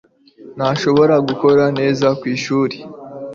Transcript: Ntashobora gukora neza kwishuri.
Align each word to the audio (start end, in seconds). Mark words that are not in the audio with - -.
Ntashobora 0.57 1.15
gukora 1.27 1.63
neza 1.79 2.07
kwishuri. 2.19 2.77